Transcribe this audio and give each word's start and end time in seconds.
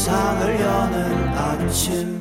세상을 0.00 0.60
여는 0.60 1.28
아침 1.36 2.20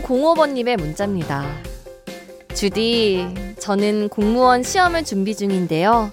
공호번님의 0.00 0.78
문자입니다. 0.78 1.44
주디, 2.54 3.54
저는 3.60 4.08
공무원 4.08 4.62
시험을 4.62 5.04
준비 5.04 5.36
중인데요. 5.36 6.10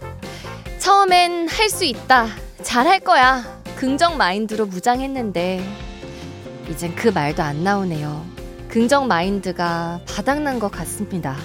처음엔 0.86 1.48
할 1.50 1.68
수 1.68 1.84
있다, 1.84 2.28
잘할 2.62 3.00
거야, 3.00 3.60
긍정 3.76 4.18
마인드로 4.18 4.68
무장했는데, 4.68 5.68
이젠 6.70 6.94
그 6.94 7.08
말도 7.08 7.42
안 7.42 7.64
나오네요. 7.64 8.24
긍정 8.70 9.08
마인드가 9.08 10.00
바닥난 10.08 10.60
것 10.60 10.70
같습니다. 10.70 11.38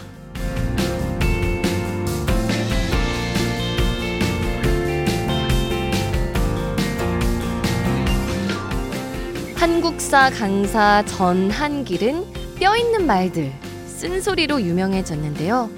한국사 9.57 10.29
강사 10.29 11.03
전한길은 11.07 12.27
뼈 12.57 12.77
있는 12.77 13.07
말들, 13.07 13.51
쓴소리로 13.87 14.61
유명해졌는데요. 14.61 15.71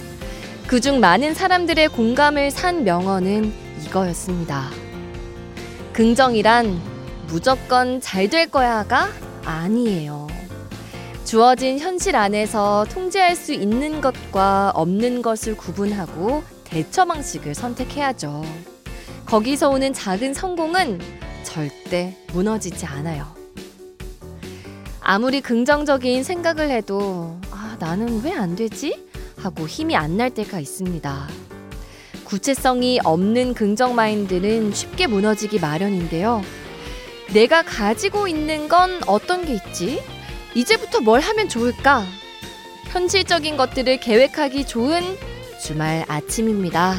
그중 0.66 1.00
많은 1.00 1.34
사람들의 1.34 1.88
공감을 1.88 2.50
산 2.50 2.84
명언은 2.84 3.52
이거였습니다. 3.86 4.70
긍정이란 5.92 6.80
무조건 7.28 8.00
잘 8.00 8.28
될 8.28 8.46
거야가 8.50 9.08
아니에요. 9.44 10.26
주어진 11.24 11.78
현실 11.78 12.16
안에서 12.16 12.86
통제할 12.90 13.36
수 13.36 13.52
있는 13.52 14.00
것과 14.00 14.72
없는 14.74 15.22
것을 15.22 15.56
구분하고 15.56 16.42
대처 16.64 17.04
방식을 17.04 17.54
선택해야죠. 17.54 18.42
거기서 19.26 19.70
오는 19.70 19.92
작은 19.92 20.34
성공은 20.34 21.00
절대 21.42 22.16
무너지지 22.32 22.86
않아요. 22.86 23.26
아무리 25.00 25.40
긍정적인 25.40 26.22
생각을 26.22 26.70
해도 26.70 27.38
아, 27.50 27.76
나는 27.78 28.22
왜 28.22 28.32
안 28.32 28.54
되지? 28.56 29.06
하고 29.42 29.66
힘이 29.66 29.96
안 29.96 30.16
날 30.16 30.30
때가 30.30 30.60
있습니다. 30.60 31.28
구체성이 32.24 33.00
없는 33.04 33.54
긍정 33.54 33.94
마인드는 33.94 34.72
쉽게 34.72 35.06
무너지기 35.06 35.58
마련인데요. 35.58 36.42
내가 37.32 37.62
가지고 37.62 38.28
있는 38.28 38.68
건 38.68 39.00
어떤 39.06 39.44
게 39.44 39.54
있지? 39.54 40.02
이제부터 40.54 41.00
뭘 41.00 41.20
하면 41.20 41.48
좋을까? 41.48 42.04
현실적인 42.88 43.56
것들을 43.56 44.00
계획하기 44.00 44.66
좋은 44.66 45.02
주말 45.62 46.04
아침입니다. 46.08 46.96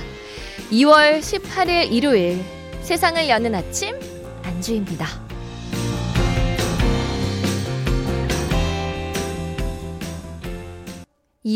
2월 0.71 1.19
18일 1.19 1.91
일요일 1.91 2.43
세상을 2.81 3.29
여는 3.29 3.53
아침 3.53 3.95
안주입니다. 4.43 5.07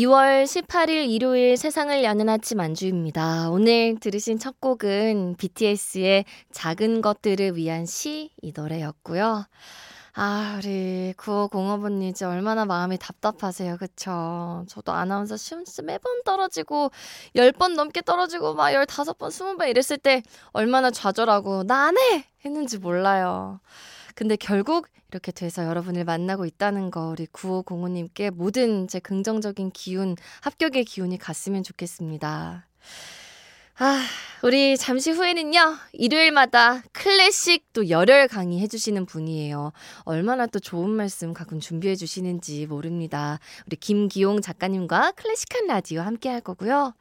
2월 0.02 0.44
18일 0.44 1.08
일요일 1.10 1.56
세상을 1.56 2.04
여는 2.04 2.28
아침 2.28 2.60
안주입니다. 2.60 3.50
오늘 3.50 3.96
들으신 3.98 4.38
첫 4.38 4.60
곡은 4.60 5.34
BTS의 5.38 6.24
작은 6.52 7.00
것들을 7.00 7.56
위한 7.56 7.84
시 7.84 8.30
이 8.40 8.52
노래였고요. 8.54 9.46
아, 10.14 10.54
우리 10.58 11.14
9505번님 11.16 12.10
이제 12.10 12.24
얼마나 12.24 12.64
마음이 12.64 12.96
답답하세요. 12.98 13.76
그쵸? 13.78 14.64
저도 14.68 14.92
아나운서 14.92 15.36
시험 15.36 15.64
진짜 15.64 15.82
매번 15.82 16.22
떨어지고 16.22 16.92
10번 17.34 17.74
넘게 17.74 18.02
떨어지고 18.02 18.54
막 18.54 18.70
15번, 18.70 19.30
20번 19.30 19.68
이랬을 19.68 19.98
때 19.98 20.22
얼마나 20.52 20.92
좌절하고 20.92 21.64
나 21.64 21.86
안 21.88 21.98
해! 21.98 22.24
했는지 22.44 22.78
몰라요. 22.78 23.58
근데 24.18 24.34
결국 24.34 24.88
이렇게 25.12 25.30
돼서 25.30 25.64
여러분을 25.64 26.04
만나고 26.04 26.44
있다는 26.44 26.90
거 26.90 27.10
우리 27.10 27.26
9505님께 27.26 28.32
모든 28.32 28.88
제 28.88 28.98
긍정적인 28.98 29.70
기운, 29.70 30.16
합격의 30.40 30.86
기운이 30.86 31.18
갔으면 31.18 31.62
좋겠습니다. 31.62 32.66
아, 33.78 34.04
우리 34.42 34.76
잠시 34.76 35.12
후에는요, 35.12 35.76
일요일마다 35.92 36.82
클래식 36.90 37.72
또 37.72 37.88
열혈 37.88 38.26
강의 38.26 38.58
해주시는 38.58 39.06
분이에요. 39.06 39.70
얼마나 40.00 40.46
또 40.46 40.58
좋은 40.58 40.90
말씀 40.90 41.32
가끔 41.32 41.60
준비해 41.60 41.94
주시는지 41.94 42.66
모릅니다. 42.66 43.38
우리 43.68 43.76
김기용 43.76 44.40
작가님과 44.40 45.12
클래식한 45.12 45.68
라디오 45.68 46.00
함께 46.00 46.28
할 46.28 46.40
거고요. 46.40 46.92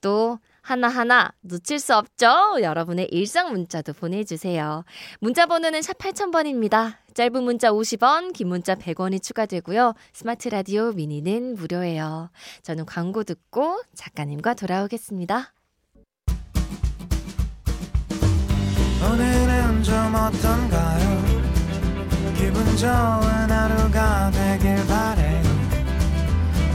또 0.00 0.38
하나하나 0.70 1.32
놓칠 1.40 1.80
수 1.80 1.96
없죠? 1.96 2.62
여러분의 2.62 3.08
일상 3.10 3.50
문자도 3.50 3.92
보내주세요. 3.92 4.84
문자 5.18 5.46
번호는 5.46 5.82
샵 5.82 5.98
8000번입니다. 5.98 6.94
짧은 7.12 7.42
문자 7.42 7.72
50원, 7.72 8.32
긴 8.32 8.48
문자 8.48 8.76
100원이 8.76 9.20
추가되고요. 9.20 9.94
스마트 10.12 10.48
라디오 10.48 10.92
미니는 10.92 11.56
무료예요. 11.56 12.30
저는 12.62 12.86
광고 12.86 13.24
듣고 13.24 13.82
작가님과 13.94 14.54
돌아오겠습니다. 14.54 15.52
오늘은 19.02 19.82
좀 19.82 19.94
어떤가요? 20.14 21.40
기분 22.36 22.76
좋은 22.76 22.90
하루가 23.50 24.30
되길 24.30 24.86
바래요. 24.86 25.42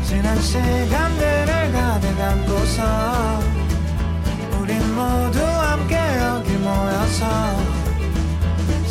지난 0.03 0.37
시간들을 0.41 1.71
가득 1.71 2.19
안고서 2.19 3.54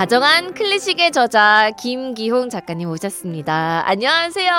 다정한 0.00 0.54
클래식의 0.54 1.12
저자 1.12 1.72
김기홍 1.78 2.48
작가님 2.48 2.88
오셨습니다. 2.88 3.86
안녕하세요. 3.86 4.50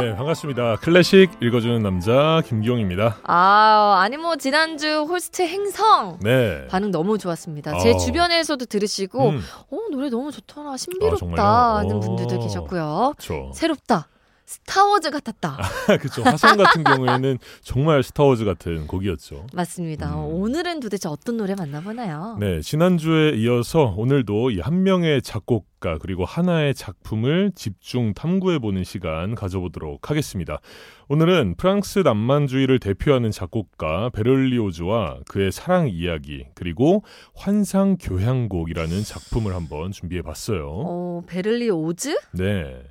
네, 0.00 0.16
반갑습니다. 0.16 0.76
클래식 0.76 1.30
읽어주는 1.42 1.82
남자 1.82 2.40
김기홍입니다. 2.46 3.18
아, 3.24 3.98
아니 4.02 4.16
뭐 4.16 4.36
지난주 4.36 5.02
홀스트 5.02 5.42
행성 5.42 6.18
네. 6.22 6.66
반응 6.68 6.90
너무 6.90 7.18
좋았습니다. 7.18 7.76
어. 7.76 7.80
제 7.80 7.98
주변에서도 7.98 8.64
들으시고 8.64 9.28
음. 9.28 9.42
어, 9.70 9.76
노래 9.92 10.08
너무 10.08 10.32
좋더라. 10.32 10.78
신비롭다 10.78 11.42
아, 11.42 11.76
하는 11.80 12.00
분들도 12.00 12.40
계셨고요. 12.40 13.12
그쵸. 13.18 13.50
새롭다. 13.52 14.08
스타워즈 14.48 15.10
같았다. 15.10 15.58
그렇죠. 16.00 16.22
화성 16.22 16.56
같은 16.56 16.82
경우에는 16.82 17.38
정말 17.60 18.02
스타워즈 18.02 18.46
같은 18.46 18.86
곡이었죠. 18.86 19.46
맞습니다. 19.52 20.14
음. 20.14 20.24
오늘은 20.40 20.80
도대체 20.80 21.06
어떤 21.10 21.36
노래 21.36 21.54
만나보나요? 21.54 22.38
네, 22.40 22.60
지난주에 22.62 23.32
이어서 23.36 23.92
오늘도 23.96 24.50
이 24.52 24.60
한 24.60 24.82
명의 24.82 25.20
작곡가 25.22 25.98
그리고 25.98 26.24
하나의 26.24 26.74
작품을 26.74 27.52
집중 27.54 28.12
탐구해 28.14 28.58
보는 28.58 28.84
시간 28.84 29.34
가져보도록 29.34 30.10
하겠습니다. 30.10 30.60
오늘은 31.08 31.54
프랑스 31.56 31.98
낭만주의를 32.00 32.78
대표하는 32.80 33.30
작곡가 33.30 34.08
베를리오즈와 34.10 35.20
그의 35.28 35.52
사랑 35.52 35.88
이야기 35.88 36.44
그리고 36.54 37.02
환상 37.34 37.96
교향곡이라는 38.00 39.04
작품을 39.04 39.54
한번 39.54 39.92
준비해 39.92 40.22
봤어요. 40.22 40.68
어, 40.70 41.22
베를리 41.26 41.68
오즈? 41.70 42.16
네. 42.32 42.82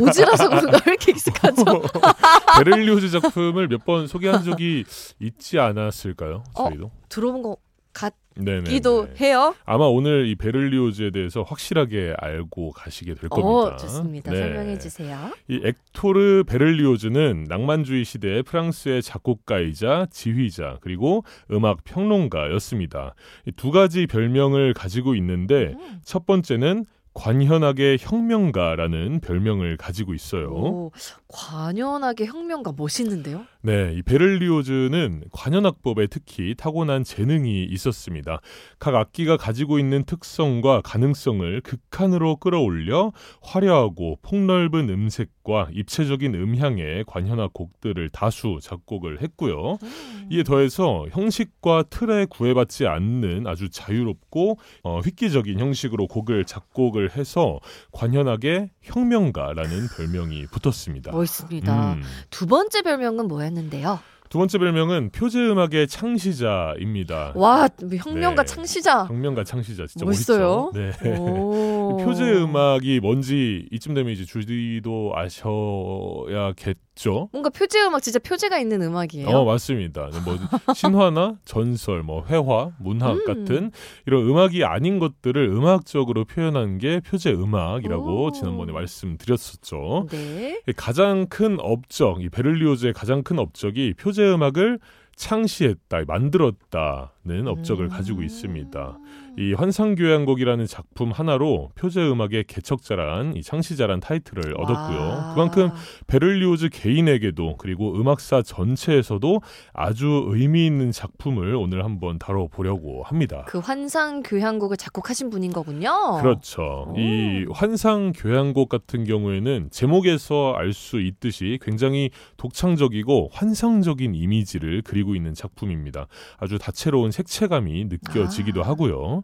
오즈라서 0.00 0.48
그런가 0.48 0.78
왜 0.86 0.92
이렇게 0.92 1.12
익숙하죠? 1.12 1.64
베를리오즈 2.58 3.10
작품을 3.10 3.68
몇 3.68 3.84
번 3.84 4.06
소개한 4.06 4.42
적이 4.42 4.84
있지 5.20 5.58
않았을까요? 5.58 6.42
어, 6.54 6.68
저희도. 6.70 6.90
들어본 7.08 7.42
것. 7.42 7.58
같기도 7.92 9.06
해요. 9.20 9.54
아마 9.64 9.84
오늘 9.84 10.26
이 10.26 10.34
베를리오즈에 10.34 11.10
대해서 11.12 11.42
확실하게 11.44 12.14
알고 12.18 12.72
가시게 12.72 13.14
될 13.14 13.28
겁니다. 13.28 13.48
어, 13.48 13.76
좋습니다. 13.76 14.32
네. 14.32 14.38
설명해 14.38 14.78
주세요. 14.78 15.30
이 15.48 15.60
엑토르 15.62 16.42
베를리오즈는 16.44 17.44
낭만주의 17.48 18.04
시대의 18.04 18.42
프랑스의 18.42 19.00
작곡가이자 19.02 20.08
지휘자 20.10 20.78
그리고 20.80 21.22
음악 21.52 21.84
평론가였습니다. 21.84 23.14
이두 23.46 23.70
가지 23.70 24.08
별명을 24.08 24.74
가지고 24.74 25.14
있는데 25.14 25.74
음. 25.78 26.00
첫 26.04 26.26
번째는 26.26 26.86
관현악의 27.14 27.98
혁명가라는 28.00 29.20
별명을 29.20 29.76
가지고 29.76 30.14
있어요. 30.14 30.48
오, 30.50 30.92
관연하게 31.28 32.26
혁명가 32.26 32.72
멋있는데요? 32.76 33.46
네, 33.66 33.94
이 33.94 34.02
베를리오즈는 34.02 35.24
관현악법에 35.32 36.08
특히 36.08 36.54
타고난 36.54 37.02
재능이 37.02 37.64
있었습니다. 37.64 38.42
각 38.78 38.94
악기가 38.94 39.38
가지고 39.38 39.78
있는 39.78 40.04
특성과 40.04 40.82
가능성을 40.82 41.62
극한으로 41.62 42.36
끌어올려 42.36 43.12
화려하고 43.40 44.18
폭넓은 44.20 44.90
음색과 44.90 45.68
입체적인 45.72 46.34
음향의 46.34 47.04
관현악 47.06 47.54
곡들을 47.54 48.10
다수 48.10 48.58
작곡을 48.62 49.22
했고요. 49.22 49.78
음. 49.82 50.28
이에 50.30 50.42
더해서 50.42 51.06
형식과 51.12 51.84
틀에 51.88 52.26
구애받지 52.26 52.86
않는 52.86 53.46
아주 53.46 53.70
자유롭고 53.70 54.58
어, 54.82 55.00
획기적인 55.06 55.58
형식으로 55.58 56.06
곡을 56.08 56.44
작곡을 56.44 57.16
해서 57.16 57.60
관현악의 57.92 58.68
혁명가라는 58.82 59.88
별명이 59.96 60.48
붙었습니다. 60.52 61.12
멋있습니다. 61.12 61.94
음. 61.94 62.02
두 62.28 62.46
번째 62.46 62.82
별명은 62.82 63.26
뭐였 63.26 63.53
는데요? 63.54 64.00
두 64.28 64.38
번째 64.38 64.58
별명은 64.58 65.10
표제 65.10 65.38
음악의 65.38 65.86
창시자입니다. 65.86 67.32
와, 67.36 67.68
혁명가 67.80 68.42
네. 68.42 68.46
창시자. 68.54 69.04
혁명가 69.04 69.44
창시자 69.44 69.86
진짜 69.86 70.04
멋있어요. 70.04 70.72
멋있죠. 70.72 70.98
네. 71.04 71.18
오. 71.18 71.98
표제 72.04 72.24
음악이 72.32 72.98
뭔지 73.00 73.68
이쯤 73.70 73.94
되면 73.94 74.12
이제 74.12 74.24
주디도 74.24 75.12
아셔야겠 75.14 76.76
죠. 76.94 77.28
뭔가 77.32 77.50
표제 77.50 77.82
음악 77.84 78.02
진짜 78.02 78.18
표제가 78.18 78.58
있는 78.58 78.82
음악이에요. 78.82 79.28
어 79.28 79.44
맞습니다. 79.44 80.10
네, 80.10 80.18
뭐 80.24 80.36
신화나 80.74 81.36
전설, 81.44 82.02
뭐 82.02 82.24
회화, 82.26 82.70
문학 82.78 83.16
음. 83.16 83.24
같은 83.24 83.72
이런 84.06 84.28
음악이 84.28 84.64
아닌 84.64 84.98
것들을 84.98 85.42
음악적으로 85.48 86.24
표현한 86.24 86.78
게 86.78 87.00
표제 87.00 87.32
음악이라고 87.32 88.24
오. 88.24 88.32
지난번에 88.32 88.72
말씀드렸었죠. 88.72 90.08
네. 90.10 90.60
이 90.68 90.72
가장 90.72 91.26
큰 91.26 91.58
업적, 91.60 92.22
이 92.22 92.28
베를리오즈의 92.28 92.92
가장 92.92 93.22
큰 93.22 93.38
업적이 93.38 93.94
표제 93.94 94.30
음악을 94.32 94.78
창시했다, 95.16 96.04
만들었다 96.06 97.13
는 97.26 97.48
업적을 97.48 97.86
음. 97.86 97.88
가지고 97.88 98.22
있습니다. 98.22 98.98
이 99.38 99.54
환상교향곡이라는 99.54 100.66
작품 100.66 101.10
하나로 101.10 101.70
표제 101.74 102.06
음악의 102.06 102.44
개척자란 102.46 103.34
이 103.34 103.42
창시자란 103.42 104.00
타이틀을 104.00 104.54
얻었고요. 104.60 104.98
와. 104.98 105.34
그만큼 105.34 105.70
베를리오즈 106.06 106.68
개인에게도 106.68 107.56
그리고 107.56 107.98
음악사 107.98 108.42
전체에서도 108.42 109.40
아주 109.72 110.24
의미 110.26 110.66
있는 110.66 110.92
작품을 110.92 111.54
오늘 111.54 111.82
한번 111.84 112.18
다뤄보려고 112.18 113.02
합니다. 113.04 113.44
그 113.48 113.58
환상 113.58 114.22
교향곡을 114.22 114.76
작곡하신 114.76 115.30
분인 115.30 115.50
거군요. 115.50 116.18
그렇죠. 116.20 116.88
오. 116.88 116.94
이 116.98 117.46
환상 117.50 118.12
교향곡 118.14 118.68
같은 118.68 119.04
경우에는 119.04 119.68
제목에서 119.70 120.52
알 120.58 120.74
수 120.74 121.00
있듯이 121.00 121.58
굉장히 121.62 122.10
독창적이고 122.36 123.30
환상적인 123.32 124.14
이미지를 124.14 124.82
그리고 124.84 125.14
있는 125.14 125.32
작품입니다. 125.32 126.08
아주 126.38 126.58
다채로운 126.58 127.12
색채감이 127.14 127.84
느껴지기도 127.84 128.64
아. 128.64 128.68
하고요. 128.68 129.22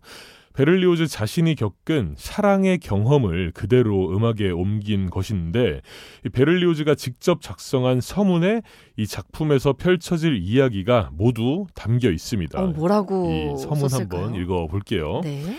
베를리오즈 0.52 1.06
자신이 1.06 1.54
겪은 1.54 2.14
사랑의 2.16 2.78
경험을 2.78 3.52
그대로 3.52 4.10
음악에 4.14 4.50
옮긴 4.50 5.08
것인데 5.08 5.81
이 6.26 6.28
베를리오즈가 6.28 6.96
직접 6.96 7.40
작성한 7.40 8.00
서문에 8.00 8.62
이 8.96 9.06
작품에서 9.06 9.75
펼쳐질 9.75 10.37
이야기가 10.37 11.10
모두 11.12 11.66
담겨 11.75 12.10
있습니다. 12.10 12.60
어, 12.60 12.66
뭐라고 12.69 13.31
이 13.31 13.58
서문 13.58 13.88
썼을까요? 13.88 14.25
한번 14.25 14.40
읽어 14.40 14.66
볼게요. 14.66 15.20
네. 15.22 15.56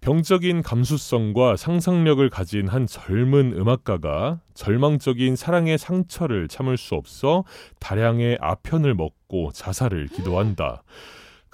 병적인 0.00 0.62
감수성과 0.62 1.56
상상력을 1.56 2.28
가진 2.28 2.68
한 2.68 2.86
젊은 2.86 3.54
음악가가 3.56 4.40
절망적인 4.52 5.34
사랑의 5.36 5.78
상처를 5.78 6.48
참을 6.48 6.76
수 6.76 6.94
없어 6.94 7.44
다량의 7.80 8.36
아편을 8.40 8.94
먹고 8.94 9.52
자살을 9.52 10.08
기도한다. 10.08 10.82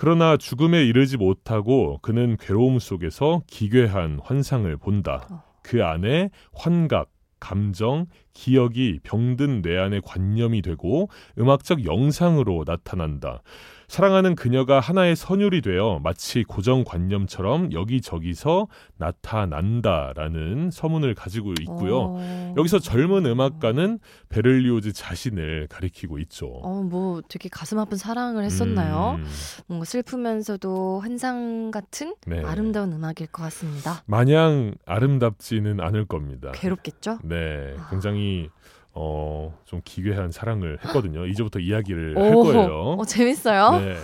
그러나 0.01 0.39
죽음에 0.39 0.83
이르지 0.83 1.19
못하고 1.19 1.99
그는 2.01 2.39
괴로움 2.41 2.79
속에서 2.79 3.43
기괴한 3.47 4.19
환상을 4.23 4.75
본다. 4.79 5.45
그 5.63 5.85
안에 5.85 6.31
환각, 6.55 7.11
감정, 7.39 8.07
기억이 8.33 9.01
병든 9.03 9.61
뇌 9.61 9.77
안에 9.77 10.01
관념이 10.03 10.63
되고 10.63 11.11
음악적 11.39 11.85
영상으로 11.85 12.65
나타난다. 12.67 13.43
사랑하는 13.91 14.37
그녀가 14.37 14.79
하나의 14.79 15.17
선율이 15.17 15.63
되어 15.63 15.99
마치 16.01 16.45
고정관념처럼 16.45 17.73
여기저기서 17.73 18.69
나타난다라는 18.99 20.71
서문을 20.71 21.17
가지고 21.17 21.55
있고요. 21.59 21.99
어. 22.17 22.55
여기서 22.57 22.79
젊은 22.79 23.27
음악가는 23.27 23.99
베를리오즈 24.29 24.93
자신을 24.93 25.67
가리키고 25.69 26.21
있죠. 26.21 26.47
어, 26.63 26.85
뭐 26.85 27.21
되게 27.29 27.49
가슴 27.49 27.81
아픈 27.81 27.99
사랑을 27.99 28.45
했었나요? 28.45 29.17
음, 29.19 29.27
뭔가 29.67 29.85
슬프면서도 29.85 31.01
환상 31.01 31.73
같은 31.73 32.15
네. 32.29 32.45
아름다운 32.45 32.93
음악일 32.93 33.27
것 33.33 33.43
같습니다. 33.43 34.05
마냥 34.07 34.73
아름답지는 34.87 35.81
않을 35.81 36.07
겁니다. 36.07 36.53
괴롭겠죠? 36.55 37.19
네, 37.25 37.75
굉장히 37.91 38.51
어, 39.03 39.59
좀 39.65 39.81
기괴한 39.83 40.31
사랑을 40.31 40.79
했거든요. 40.85 41.25
이제부터 41.27 41.59
이야기를 41.59 42.19
오, 42.19 42.23
할 42.23 42.35
거예요. 42.35 42.97
어, 42.99 43.05
재밌어요. 43.07 43.81
네. 43.81 43.97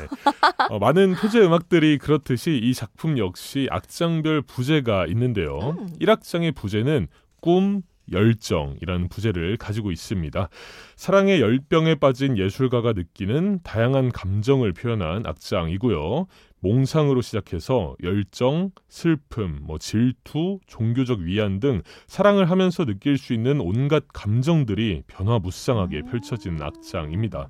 어, 0.71 0.79
많은 0.79 1.15
표제 1.15 1.39
음악들이 1.41 1.99
그렇듯이 1.99 2.59
이 2.63 2.73
작품 2.73 3.19
역시 3.19 3.69
악장별 3.71 4.41
부제가 4.43 5.05
있는데요. 5.09 5.77
음. 5.79 5.89
1악장의 6.01 6.55
부제는 6.55 7.09
꿈, 7.43 7.83
열정이라는 8.11 9.09
부제를 9.09 9.59
가지고 9.59 9.91
있습니다. 9.91 10.49
사랑의 10.95 11.43
열병에 11.43 11.97
빠진 11.97 12.39
예술가가 12.39 12.95
느끼는 12.95 13.61
다양한 13.65 14.13
감정을 14.13 14.73
표현한 14.73 15.27
악장이고요. 15.27 16.27
몽상으로 16.61 17.21
시작해서 17.23 17.97
열정, 18.03 18.71
슬픔, 18.89 19.61
뭐 19.63 19.79
질투, 19.79 20.59
종교적 20.67 21.21
위안 21.21 21.61
등 21.61 21.83
사랑을 22.07 22.51
하면서 22.51 22.85
느낄 22.85 23.19
수 23.19 23.33
있는 23.33 23.61
온갖 23.61 24.05
감정들이 24.13 25.03
변화무쌍하게 25.07 26.03
펼쳐진 26.03 26.61
악장입니다. 26.61 27.49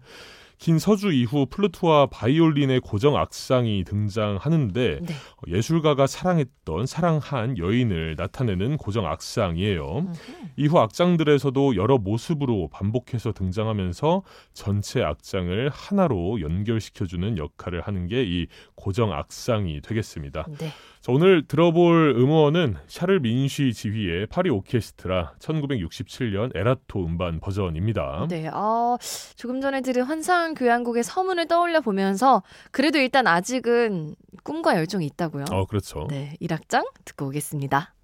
긴 0.58 0.78
서주 0.78 1.12
이후 1.12 1.46
플루트와 1.46 2.06
바이올린의 2.06 2.80
고정 2.80 3.16
악상이 3.16 3.84
등장하는데 3.84 4.98
네. 5.02 5.14
예술가가 5.46 6.06
사랑했던 6.06 6.86
사랑한 6.86 7.58
여인을 7.58 8.16
나타내는 8.18 8.76
고정 8.76 9.06
악상이에요. 9.06 9.98
음흠. 9.98 10.14
이후 10.56 10.78
악장들에서도 10.78 11.76
여러 11.76 11.98
모습으로 11.98 12.68
반복해서 12.68 13.32
등장하면서 13.32 14.22
전체 14.52 15.02
악장을 15.02 15.70
하나로 15.70 16.40
연결시켜주는 16.40 17.38
역할을 17.38 17.80
하는 17.80 18.06
게 18.08 18.26
이 18.26 18.46
고정 18.74 19.12
악상이 19.12 19.80
되겠습니다. 19.80 20.46
네. 20.58 20.68
자, 21.06 21.12
오늘 21.12 21.46
들어볼 21.46 22.16
음원은 22.18 22.78
샤를 22.88 23.20
민쉬 23.20 23.72
지휘의 23.72 24.26
파리 24.26 24.50
오케스트라 24.50 25.34
1967년 25.38 26.50
에라토 26.56 27.06
음반 27.06 27.38
버전입니다. 27.38 28.26
네. 28.28 28.50
아, 28.52 28.98
조금 29.36 29.60
전에 29.60 29.82
들은 29.82 30.02
환상 30.02 30.54
교향곡의 30.54 31.04
서문을 31.04 31.46
떠올려 31.46 31.80
보면서 31.80 32.42
그래도 32.72 32.98
일단 32.98 33.28
아직은 33.28 34.16
꿈과 34.42 34.74
열정이 34.78 35.06
있다고요. 35.06 35.44
어, 35.52 35.66
그렇죠. 35.66 36.08
네. 36.10 36.34
1악장 36.42 36.84
듣고 37.04 37.26
오겠습니다. 37.26 37.94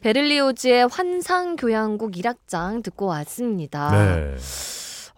베를리오즈의 0.00 0.88
환상 0.88 1.54
교향곡 1.54 2.14
1악장 2.14 2.82
듣고 2.82 3.06
왔습니다. 3.06 3.92
네. 3.92 4.34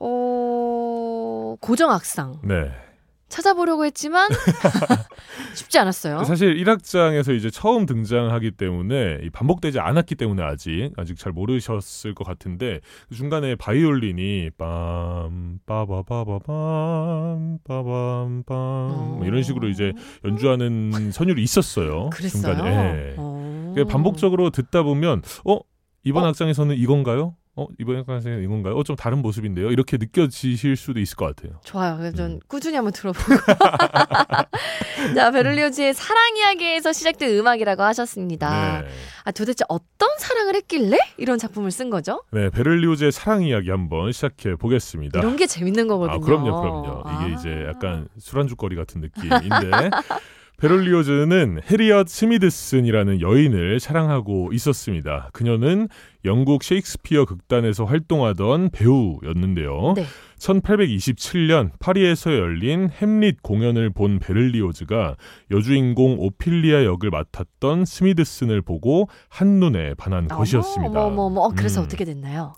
어, 0.00 1.56
고정악상. 1.62 2.40
네. 2.44 2.89
찾아보려고 3.30 3.84
했지만 3.86 4.28
쉽지 5.54 5.78
않았어요. 5.78 6.24
사실 6.24 6.56
1악장에서 6.56 7.34
이제 7.34 7.48
처음 7.50 7.86
등장하기 7.86 8.50
때문에 8.52 9.20
이 9.22 9.30
반복되지 9.30 9.80
않았기 9.80 10.16
때문에 10.16 10.42
아직 10.42 10.90
아직 10.96 11.16
잘 11.16 11.32
모르셨을 11.32 12.14
것 12.14 12.26
같은데 12.26 12.80
그 13.08 13.14
중간에 13.14 13.54
바이올린이 13.54 14.50
빰 14.58 15.58
빠바바바밤 15.64 17.58
빠밤 17.64 18.42
빰 18.44 19.26
이런 19.26 19.42
식으로 19.42 19.68
이제 19.68 19.92
연주하는 20.24 21.12
선율이 21.12 21.42
있었어요. 21.42 22.10
그랬어요. 22.10 22.56
중간에. 22.56 23.14
그러니까 23.16 23.84
반복적으로 23.84 24.50
듣다 24.50 24.82
보면 24.82 25.22
어 25.44 25.58
이번 26.02 26.24
어? 26.24 26.28
악장에서는 26.28 26.76
이건가요? 26.76 27.36
어 27.56 27.66
이번 27.78 27.96
악장에서는 27.98 28.44
이건가요? 28.44 28.74
어좀 28.76 28.94
다른 28.94 29.18
모습인데요. 29.22 29.70
이렇게 29.70 29.96
느껴지실 29.96 30.76
수도 30.76 31.00
있을 31.00 31.16
것 31.16 31.34
같아요. 31.34 31.58
좋아요. 31.64 31.96
그래서 31.96 32.16
전 32.16 32.30
음. 32.32 32.40
꾸준히 32.46 32.76
한번 32.76 32.92
들어보고. 32.92 33.20
자, 35.16 35.30
베를리오즈의 35.32 35.94
사랑 35.94 36.36
이야기에서 36.36 36.92
시작된 36.92 37.36
음악이라고 37.38 37.82
하셨습니다. 37.82 38.82
네. 38.82 38.88
아, 39.24 39.32
도대체 39.32 39.64
어떤 39.68 40.08
사랑을 40.18 40.54
했길래 40.54 40.96
이런 41.16 41.38
작품을 41.38 41.72
쓴 41.72 41.90
거죠? 41.90 42.22
네, 42.30 42.50
베를리오즈의 42.50 43.10
사랑 43.10 43.42
이야기 43.42 43.70
한번 43.70 44.12
시작해 44.12 44.54
보겠습니다. 44.54 45.18
이런 45.18 45.36
게 45.36 45.46
재밌는 45.46 45.88
거거든요. 45.88 46.16
아, 46.16 46.20
그럼요, 46.20 46.60
그럼요. 46.60 47.02
이게 47.06 47.34
아. 47.34 47.36
이제 47.36 47.64
약간 47.66 48.06
술안주거리 48.18 48.76
같은 48.76 49.00
느낌인데 49.00 49.90
베를리오즈는 50.60 51.60
해리엇 51.70 52.08
스미드슨이라는 52.08 53.22
여인을 53.22 53.80
사랑하고 53.80 54.52
있었습니다. 54.52 55.30
그녀는 55.32 55.88
영국 56.26 56.62
셰익스피어 56.62 57.24
극단에서 57.24 57.86
활동하던 57.86 58.68
배우였는데요. 58.70 59.94
네. 59.96 60.04
1827년 60.40 61.70
파리에서 61.78 62.32
열린 62.32 62.88
햄릿 62.90 63.42
공연을 63.42 63.90
본 63.90 64.18
베를리오즈가 64.18 65.16
여주인공 65.50 66.16
오필리아 66.18 66.84
역을 66.84 67.10
맡았던 67.10 67.84
스미드슨을 67.84 68.62
보고 68.62 69.08
한눈에 69.28 69.94
반한 69.94 70.28
것이었습니다. 70.28 70.98
어머, 70.98 71.06
어머, 71.06 71.22
어머. 71.22 71.40
어, 71.42 71.52
그래서 71.54 71.80
음. 71.80 71.84
어떻게 71.84 72.04
됐나요? 72.04 72.54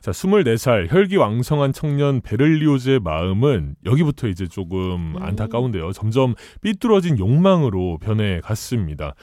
자, 0.00 0.12
24살 0.12 0.90
혈기왕성한 0.90 1.72
청년 1.72 2.20
베를리오즈의 2.20 3.00
마음은 3.00 3.74
여기부터 3.84 4.28
이제 4.28 4.46
조금 4.46 5.16
음. 5.16 5.22
안타까운데요. 5.22 5.92
점점 5.92 6.34
삐뚤어진 6.62 7.18
욕망으로 7.18 7.98
변해 7.98 8.40
갔습니다. 8.40 9.14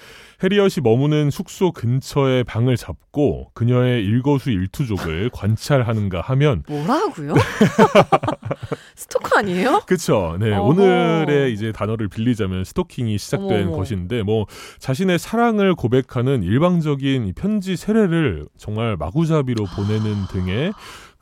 해리엇이 0.44 0.82
머무는 0.82 1.30
숙소 1.32 1.72
근처에 1.72 2.44
방을 2.44 2.76
잡고 2.78 3.52
그녀의 3.54 4.04
일거수일투족을 4.06 5.30
관찰하는가 5.34 6.22
하면 6.22 6.64
뭐라고요? 6.68 7.34
스토커 8.96 9.40
아니에요? 9.40 9.82
그쵸. 9.86 10.38
네. 10.40 10.52
어허. 10.54 10.64
오늘의 10.64 11.54
이제 11.54 11.72
단어를 11.72 12.08
빌리자면 12.08 12.64
스토킹이 12.64 13.18
시작된 13.18 13.64
어머머. 13.64 13.78
것인데, 13.78 14.24
뭐, 14.24 14.46
자신의 14.80 15.20
사랑을 15.20 15.76
고백하는 15.76 16.44
일방적인 16.44 17.28
이 17.28 17.34
편지 17.34 17.76
세례를 17.76 18.46
정말 18.58 18.96
마구잡이로 18.98 19.66
보내는 19.76 20.28
등의 20.32 20.74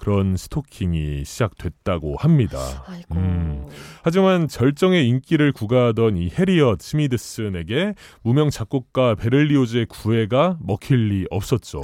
그런 0.04 0.36
스토킹이 0.36 1.24
시작됐다고 1.24 2.18
합니다. 2.18 2.60
음. 3.14 3.66
하지만 4.02 4.50
절정의 4.50 5.08
인기를 5.08 5.54
구가하던 5.54 6.18
이 6.18 6.30
해리엇 6.30 6.82
스미드슨에게 6.82 7.96
무명 8.22 8.50
작곡가 8.50 9.16
베를리오즈의 9.16 9.86
구애가 9.86 10.58
먹힐 10.60 11.08
리 11.08 11.26
없었죠. 11.32 11.82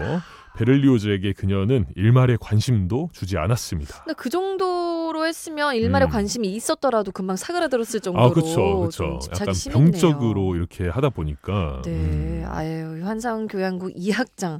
베를리오즈에게 0.57 1.31
그녀는 1.31 1.85
일말의 1.95 2.39
관심도 2.41 3.09
주지 3.13 3.37
않았습니다. 3.37 4.03
근데 4.03 4.13
그 4.17 4.29
정도로 4.29 5.25
했으면 5.25 5.75
일말에 5.75 6.03
음. 6.03 6.09
관심이 6.09 6.53
있었더라도 6.55 7.13
금방 7.13 7.37
사그라들었을 7.37 8.01
정도로 8.01 8.25
아, 8.25 8.33
그쵸, 8.33 8.89
좀 8.91 9.19
그쵸. 9.19 9.31
약간 9.31 9.53
심했네요. 9.53 9.91
병적으로 9.91 10.57
이렇게 10.57 10.89
하다 10.89 11.11
보니까. 11.11 11.81
네, 11.85 11.91
음. 11.91 12.45
아유 12.49 12.99
환상교향곡 13.01 13.93
2악장 13.95 14.59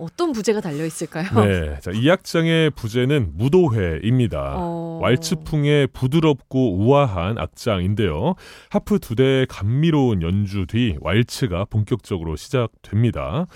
어떤 0.00 0.32
부제가 0.32 0.60
달려 0.60 0.84
있을까요? 0.84 1.28
네. 1.46 1.78
자, 1.80 1.90
이 1.94 2.10
악장의 2.10 2.70
부제는 2.70 3.32
무도회입니다. 3.34 4.54
어. 4.56 4.98
왈츠풍의 5.02 5.88
부드럽고 5.88 6.78
우아한 6.78 7.38
악장인데요. 7.38 8.34
하프 8.70 8.98
두 8.98 9.14
대의 9.14 9.46
감미로운 9.46 10.22
연주 10.22 10.66
뒤 10.66 10.96
왈츠가 11.00 11.66
본격적으로 11.66 12.36
시작됩니다. 12.36 13.46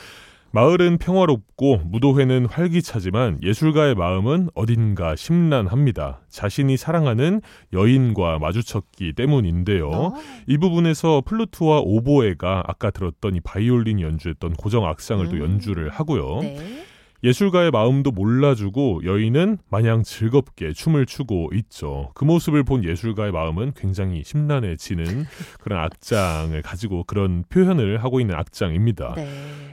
마을은 0.54 0.98
평화롭고 0.98 1.78
무도회는 1.84 2.46
활기차지만 2.46 3.40
예술가의 3.42 3.96
마음은 3.96 4.50
어딘가 4.54 5.16
심란합니다. 5.16 6.20
자신이 6.28 6.76
사랑하는 6.76 7.40
여인과 7.72 8.38
마주쳤기 8.38 9.14
때문인데요. 9.14 9.90
어. 9.90 10.14
이 10.46 10.56
부분에서 10.58 11.24
플루트와 11.26 11.80
오보에가 11.80 12.62
아까 12.68 12.92
들었던 12.92 13.34
이 13.34 13.40
바이올린 13.40 14.00
연주했던 14.00 14.52
고정 14.52 14.86
악상을 14.86 15.28
또 15.28 15.34
음. 15.34 15.40
연주를 15.40 15.88
하고요. 15.88 16.38
네. 16.42 16.84
예술가의 17.24 17.70
마음도 17.70 18.10
몰라주고 18.10 19.00
여인은 19.06 19.56
마냥 19.70 20.02
즐겁게 20.02 20.74
춤을 20.74 21.06
추고 21.06 21.50
있죠. 21.54 22.10
그 22.14 22.24
모습을 22.26 22.64
본 22.64 22.84
예술가의 22.84 23.32
마음은 23.32 23.72
굉장히 23.74 24.22
심란해지는 24.22 25.24
그런 25.60 25.80
악장을 25.80 26.60
가지고 26.60 27.04
그런 27.04 27.42
표현을 27.48 28.04
하고 28.04 28.20
있는 28.20 28.34
악장입니다. 28.34 29.14
네. 29.16 29.26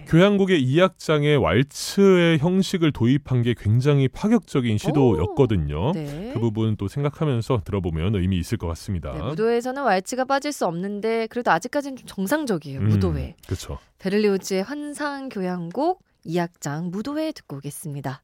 교향곡의 0.07 0.61
이 0.61 0.81
악장에 0.81 1.35
왈츠의 1.35 2.39
형식을 2.39 2.93
도입한 2.93 3.41
게 3.41 3.53
굉장히 3.57 4.07
파격적인 4.07 4.77
시도였거든요. 4.77 5.91
네. 5.91 6.31
그 6.33 6.39
부분 6.39 6.77
또 6.77 6.87
생각하면서 6.87 7.63
들어보면 7.65 8.15
의미 8.15 8.37
있을 8.37 8.57
것 8.57 8.67
같습니다. 8.67 9.11
네, 9.11 9.21
무도회에서는 9.21 9.83
왈츠가 9.83 10.23
빠질 10.23 10.53
수 10.53 10.65
없는데 10.65 11.27
그래도 11.27 11.51
아직까지는 11.51 11.97
좀 11.97 12.07
정상적이에요. 12.07 12.79
음, 12.79 12.87
무도회. 12.89 13.35
그렇죠. 13.45 13.77
베를리오즈의 13.99 14.63
환상 14.63 15.27
교향곡 15.27 16.10
2악장 16.25 16.91
무도회 16.91 17.31
듣고 17.31 17.57
오겠습니다. 17.57 18.23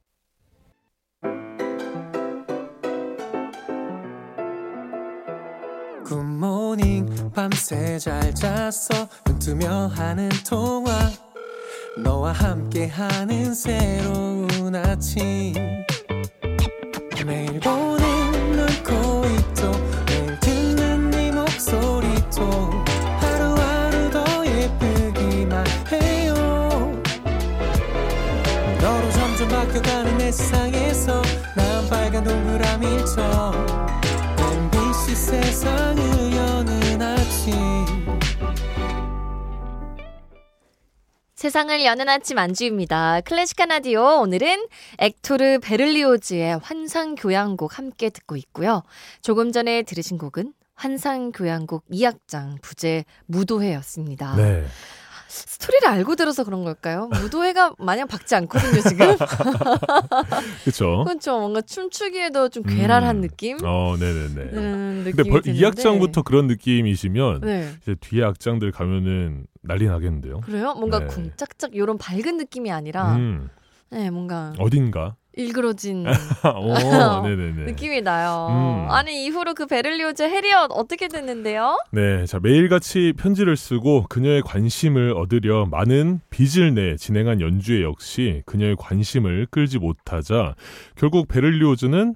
굿모닝 6.05 7.31
밤새 7.33 7.99
잘 7.99 8.33
잤어? 8.33 9.09
눈 9.25 9.39
뜨며 9.39 9.87
하는 9.87 10.29
통화. 10.47 10.91
너와 12.01 12.31
함께하는 12.31 13.53
새로운 13.53 14.75
아침. 14.75 15.53
매일 17.25 17.59
보는 17.59 18.51
눈코입도 18.51 19.71
매일 20.07 20.39
듣는 20.39 21.09
네 21.09 21.31
목소리도 21.31 22.76
빨간 32.17 32.23
동그라미처럼 32.23 33.67
MBC 34.39 35.15
세상을 35.15 36.33
여는 36.33 37.01
아침 37.01 37.51
세상을 41.35 41.85
여는 41.85 42.09
아침 42.09 42.39
안주입니다. 42.39 43.21
클래식한 43.21 43.69
라디오 43.69 44.21
오늘은 44.21 44.67
액토르 44.97 45.59
베를리오즈의 45.61 46.57
환상교향곡 46.59 47.77
함께 47.77 48.09
듣고 48.09 48.35
있고요. 48.37 48.83
조금 49.21 49.51
전에 49.51 49.83
들으신 49.83 50.17
곡은 50.17 50.53
환상교향곡 50.73 51.85
2악장 51.91 52.61
부제 52.61 53.05
무도회였습니다. 53.27 54.35
네. 54.35 54.65
스토리를 55.27 55.87
알고 55.87 56.15
들어서 56.15 56.43
그런 56.43 56.63
걸까요? 56.63 57.09
무도회가 57.21 57.73
마냥 57.77 58.07
박지 58.07 58.33
않거든요, 58.35 58.81
지금. 58.81 59.15
그렇죠. 60.63 61.03
그렇죠. 61.05 61.39
뭔가 61.39 61.61
춤추기에도 61.61 62.49
좀 62.49 62.63
괴랄한 62.63 63.17
음. 63.17 63.21
느낌? 63.21 63.57
어, 63.63 63.95
네네네. 63.99 64.41
음, 64.53 65.03
근데 65.05 65.29
벌, 65.29 65.39
이 65.39 65.43
드는데. 65.43 65.67
악장부터 65.67 66.21
그런 66.21 66.47
느낌이시면 66.47 67.41
네. 67.41 67.69
이제 67.81 67.95
뒤에 67.99 68.23
악장들 68.23 68.71
가면은 68.71 69.45
난리 69.61 69.85
나겠는데요. 69.87 70.39
그래요? 70.41 70.73
뭔가 70.75 70.99
네. 70.99 71.07
쿵짝짝 71.07 71.71
이런 71.75 71.97
밝은 71.97 72.37
느낌이 72.37 72.71
아니라 72.71 73.15
음, 73.15 73.49
네, 73.89 74.09
뭔가 74.09 74.53
어딘가. 74.57 75.16
일그러진 75.37 76.05
오. 76.43 76.73
느낌이 77.65 78.01
나요. 78.01 78.47
음. 78.49 78.91
아니 78.91 79.25
이후로 79.25 79.53
그 79.53 79.67
베를리오즈 79.67 80.23
해리엇 80.23 80.71
어떻게 80.71 81.07
됐는데요? 81.07 81.77
네, 81.91 82.25
자 82.25 82.39
매일같이 82.41 83.13
편지를 83.17 83.55
쓰고 83.55 84.05
그녀의 84.09 84.41
관심을 84.41 85.13
얻으려 85.15 85.65
많은 85.67 86.19
빚을 86.31 86.73
내 86.73 86.95
진행한 86.97 87.39
연주에 87.39 87.83
역시 87.83 88.41
그녀의 88.45 88.75
관심을 88.77 89.47
끌지 89.51 89.77
못하자 89.77 90.55
결국 90.95 91.27
베를리오즈는 91.27 92.15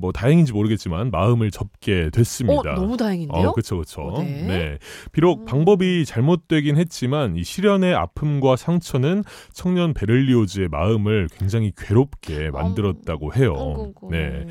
뭐 0.00 0.12
다행인지 0.12 0.52
모르겠지만 0.52 1.10
마음을 1.10 1.50
접게 1.50 2.04
어, 2.06 2.10
됐습니다. 2.10 2.74
너무 2.74 2.96
다행인데요? 2.96 3.48
어, 3.48 3.52
그렇죠, 3.52 3.76
그렇죠. 3.76 4.02
어, 4.02 4.22
네. 4.22 4.78
비록 5.12 5.40
음. 5.40 5.44
방법이 5.44 6.04
잘못되긴 6.04 6.76
했지만 6.76 7.36
이 7.36 7.44
시련의 7.44 7.94
아픔과 7.94 8.56
상처는 8.56 9.24
청년 9.52 9.94
베를리오즈의 9.94 10.68
마음을 10.68 11.28
굉장히 11.38 11.72
괴롭게 11.76 12.50
만들었다고 12.50 13.34
해요. 13.34 13.52
어구구. 13.52 14.08
네, 14.10 14.46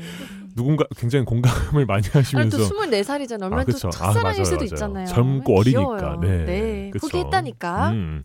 누군가 0.56 0.84
굉장히 0.96 1.24
공감을 1.24 1.86
많이 1.86 2.04
아니 2.06 2.10
하시면서 2.12 2.58
또 2.58 2.64
24살이잖아요. 2.68 3.42
얼마나 3.42 3.62
아, 3.62 3.64
또 3.64 3.72
그쵸. 3.72 3.88
아, 3.88 3.90
첫사랑일 3.90 4.22
맞아요, 4.22 4.44
수도 4.44 4.56
맞아요. 4.56 4.64
있잖아요. 4.66 5.06
젊고 5.06 5.58
어리니까. 5.58 5.98
귀여워요. 5.98 6.44
네, 6.46 6.90
그쵸. 6.92 7.06
포기했다니까. 7.06 7.90
음, 7.90 8.22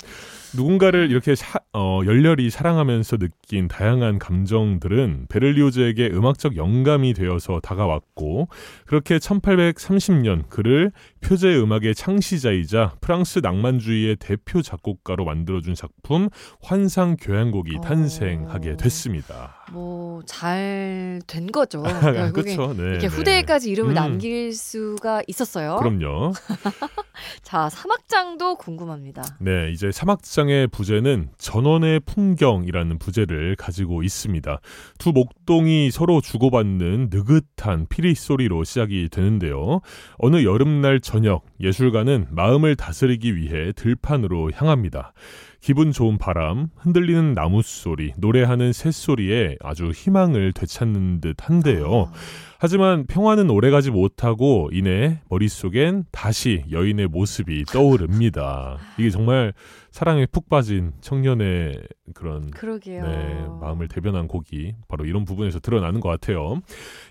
누군가를 0.56 1.12
이렇게 1.12 1.36
사- 1.36 1.60
어, 1.74 2.01
열렬히 2.06 2.50
사랑하면서 2.50 3.18
느낀 3.18 3.68
다양한 3.68 4.18
감정들은 4.20 5.27
베를리오즈에게 5.29 6.10
음악적 6.12 6.56
영감이 6.58 7.13
되어서 7.13 7.60
다가왔고 7.62 8.48
그렇게 8.86 9.18
1830년 9.18 10.50
그를 10.50 10.91
표제 11.22 11.56
음악의 11.56 11.94
창시자이자 11.96 12.94
프랑스 13.01 13.39
낭만주의의 13.44 14.15
대표 14.18 14.62
작곡가로 14.62 15.25
만들어준 15.25 15.75
작품 15.75 16.29
환상 16.62 17.15
교향곡이 17.18 17.77
어. 17.77 17.82
탄생하게 17.82 18.77
됐습니다. 18.77 19.56
뭐 19.72 20.22
잘 20.25 21.20
된 21.27 21.48
거죠. 21.48 21.84
그렇죠. 22.34 22.74
네, 22.75 22.84
이렇게 22.84 23.08
네. 23.08 23.08
후대에까지 23.08 23.70
이름을 23.70 23.91
음. 23.91 23.96
남길 23.96 24.53
수가 24.53 25.22
있었어요. 25.27 25.77
그럼요. 25.77 26.34
자, 27.44 27.70
사막장도 27.70 28.56
궁금합니다. 28.56 29.24
네, 29.39 29.72
이제 29.72 29.91
사막장 29.91 30.38
의 30.48 30.67
부제는 30.67 31.29
전원의 31.38 32.01
풍경이라는 32.05 32.98
부제를 33.00 33.55
가지고 33.58 34.03
있습니다. 34.03 34.62
두 34.98 35.12
목동이 35.12 35.91
서로 35.91 36.22
주고받는 36.22 37.10
느긋한 37.12 37.88
피리 37.89 38.15
소리로 38.15 38.63
시작이 38.63 39.10
되는데요. 39.12 39.81
어느 40.17 40.43
여름날 40.43 41.01
저녁, 41.01 41.43
예술가는 41.60 42.27
마음을 42.29 42.77
다스리기 42.77 43.36
위해 43.36 43.74
들판으로 43.74 44.51
향합니다. 44.53 45.13
기분 45.62 45.91
좋은 45.91 46.17
바람, 46.17 46.69
흔들리는 46.77 47.34
나무 47.34 47.62
소리, 47.62 48.13
노래하는 48.17 48.72
새 48.72 48.91
소리에 48.91 49.58
아주 49.62 49.91
희망을 49.91 50.53
되찾는 50.53 51.19
듯 51.19 51.36
한데요. 51.41 52.10
아, 52.13 52.49
하지만 52.62 53.08
평화는 53.08 53.50
오래가지 53.50 53.89
못하고 53.89 54.70
이내 54.74 55.22
머릿속엔 55.30 56.04
다시 56.12 56.66
여인의 56.70 57.08
모습이 57.08 57.63
떠오릅니다. 57.63 58.78
이게 58.98 59.10
정말 59.10 59.54
사랑에 59.92 60.25
푹 60.25 60.50
빠진 60.50 60.92
청년의 61.00 61.82
그런 62.13 62.51
그러게요. 62.51 63.08
네, 63.08 63.46
마음을 63.62 63.88
대변한 63.88 64.28
곡이 64.28 64.74
바로 64.89 65.06
이런 65.06 65.24
부분에서 65.24 65.60
드러나는 65.62 66.01
것 66.01 66.10
같아요. 66.10 66.60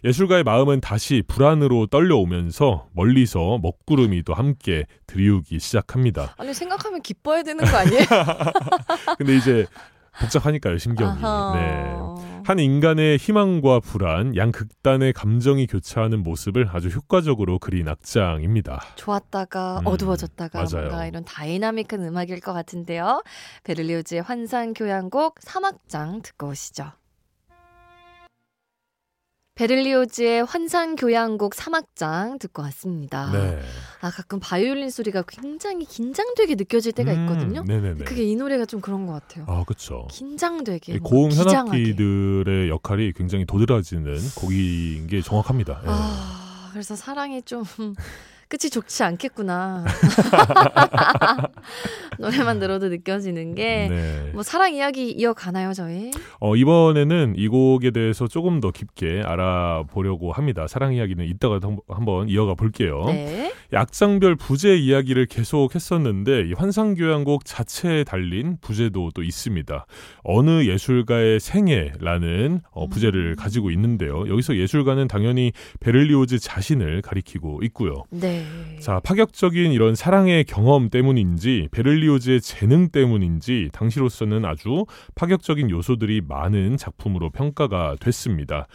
예술가의 0.05 0.45
마음은 0.45 0.83
다시 0.83 1.23
불안으로 1.27 1.87
떨려오면서 1.87 2.89
멀리서 2.93 3.59
먹구름이 3.63 4.25
또 4.25 4.35
함께 4.35 4.85
드리우기 5.07 5.61
시작합니다. 5.61 6.35
아니 6.37 6.53
생각하면 6.53 7.01
기뻐야 7.01 7.43
되는 7.43 7.65
거 7.65 7.75
아니에요? 7.75 8.05
근데 9.17 9.35
이제 9.35 9.67
복잡하니까요, 10.21 10.79
신경이. 10.79 11.23
아하. 11.23 11.53
네. 11.55 12.09
한 12.45 12.59
인간의 12.59 13.19
희망과 13.19 13.81
불안, 13.81 14.35
양 14.37 14.53
극단의 14.53 15.13
감정이 15.13 15.67
교차하는 15.67 16.23
모습을 16.23 16.71
아주 16.73 16.89
효과적으로 16.89 17.59
그린 17.59 17.89
악장입니다. 17.89 18.81
좋았다가 18.95 19.81
음, 19.81 19.87
어두워졌다가 19.87 20.61
맞아요. 20.61 20.87
뭔가 20.87 21.07
이런 21.07 21.25
다이나믹한 21.25 22.03
음악일 22.03 22.41
것 22.41 22.55
같은데요. 22.55 23.23
베를리오즈의 23.65 24.23
환상 24.23 24.73
교향곡 24.73 25.37
사막장 25.41 26.23
듣고 26.23 26.49
오시죠. 26.49 26.93
베를리오즈의 29.59 30.45
환상 30.45 30.95
교향곡 30.95 31.53
사막장 31.53 32.39
듣고 32.39 32.63
왔습니다. 32.63 33.33
네. 33.33 33.61
아 34.01 34.09
가끔 34.09 34.39
바이올린 34.39 34.89
소리가 34.89 35.25
굉장히 35.27 35.85
긴장되게 35.85 36.55
느껴질 36.55 36.93
때가 36.93 37.13
음, 37.13 37.23
있거든요. 37.23 37.65
네네네. 37.65 38.05
그게 38.05 38.23
이 38.23 38.37
노래가 38.37 38.67
좀 38.67 38.81
그런 38.81 39.07
것 39.07 39.15
같아요. 39.15 39.47
아, 39.49 39.65
그렇죠. 39.65 40.07
긴장되게 40.13 41.01
뭔가 41.01 41.09
고음. 41.11 41.33
현악기들의 41.33 42.69
역할이 42.69 43.13
굉장히 43.15 43.47
도드라지는 43.47 44.17
곡인 44.37 45.09
게 45.09 45.21
정확합니다. 45.23 45.81
예. 45.83 45.87
아, 45.89 46.69
그래서 46.71 46.95
사랑이 46.95 47.43
좀 47.43 47.65
끝이 48.49 48.71
좋지 48.71 49.03
않겠구나. 49.05 49.85
노래만 52.19 52.59
들어도 52.59 52.89
느껴지는 52.89 53.55
게. 53.55 53.89
네. 53.89 54.31
뭐 54.33 54.43
사랑 54.43 54.75
이야기 54.75 55.11
이어가나요 55.11 55.73
저희? 55.73 56.11
어, 56.41 56.57
이번에는 56.57 57.35
이 57.37 57.49
곡에 57.49 57.91
대해서 57.91 58.27
조금 58.27 58.61
더 58.61 58.71
깊게 58.71 59.23
알아보려고 59.25 60.33
합니다. 60.33 60.67
사랑 60.67 60.95
이야기는 60.95 61.25
이따가 61.27 61.59
한- 61.63 61.79
한번 61.89 62.29
이어가 62.29 62.55
볼게요. 62.55 63.05
네. 63.07 63.53
약장별 63.73 64.37
부제 64.37 64.77
이야기를 64.77 65.27
계속 65.27 65.75
했었는데 65.75 66.49
이 66.49 66.53
환상교향곡 66.55 67.45
자체에 67.45 68.05
달린 68.05 68.57
부제도 68.63 69.11
또 69.15 69.23
있습니다. 69.23 69.87
어느 70.25 70.65
예술가의 70.65 71.39
생애라는 71.41 72.63
어, 72.71 72.87
부제를 72.89 73.33
음. 73.33 73.37
가지고 73.37 73.71
있는데요. 73.71 74.27
여기서 74.29 74.57
예술가는 74.57 75.07
당연히 75.07 75.53
베를리오즈 75.81 76.39
자신을 76.39 77.03
가리키고 77.03 77.61
있고요. 77.65 78.05
네. 78.11 78.38
자, 78.81 79.01
파격적인 79.01 79.73
이런 79.73 79.95
사랑의 79.95 80.45
경험 80.45 80.89
때문인지 80.89 81.69
베를리오즈의 81.73 82.41
재능 82.41 82.91
때문인지 82.91 83.71
당시로서는 83.73 84.45
아주 84.45 84.87
파격적인 85.15 85.71
요소들이 85.71 86.23
많은 86.27 86.77
작품으로 86.77 87.31
평가가 87.31 87.97
됐습니다. 88.01 88.67